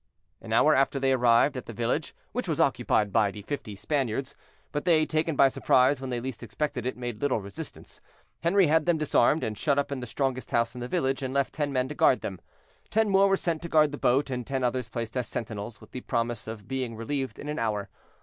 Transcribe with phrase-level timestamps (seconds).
[0.41, 4.33] An hour after they arrived at the village, which was occupied by the fifty Spaniards,
[4.71, 8.01] but they, taken by surprise when they least expected it, made little resistance.
[8.43, 11.35] Henri had them disarmed and shut up in the strongest house in the village, and
[11.35, 12.41] left ten men to guard them.
[12.89, 15.91] Ten more were sent to guard the boat, and ten others placed as sentinels, with
[15.91, 17.87] the promise of being relieved in an hour.